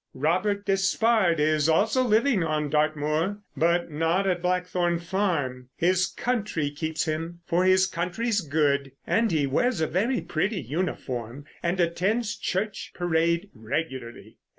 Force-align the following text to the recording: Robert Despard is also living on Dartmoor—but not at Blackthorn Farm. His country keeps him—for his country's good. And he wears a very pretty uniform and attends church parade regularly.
Robert 0.15 0.65
Despard 0.65 1.39
is 1.39 1.69
also 1.69 2.01
living 2.01 2.41
on 2.43 2.71
Dartmoor—but 2.71 3.91
not 3.91 4.25
at 4.25 4.41
Blackthorn 4.41 4.97
Farm. 4.97 5.69
His 5.75 6.07
country 6.07 6.71
keeps 6.71 7.05
him—for 7.05 7.65
his 7.65 7.85
country's 7.85 8.41
good. 8.41 8.93
And 9.05 9.31
he 9.31 9.45
wears 9.45 9.79
a 9.79 9.85
very 9.85 10.19
pretty 10.21 10.59
uniform 10.61 11.45
and 11.61 11.79
attends 11.79 12.35
church 12.35 12.93
parade 12.95 13.51
regularly. 13.53 14.37